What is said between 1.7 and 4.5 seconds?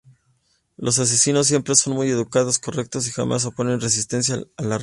son muy educados, correctos y jamás oponen resistencia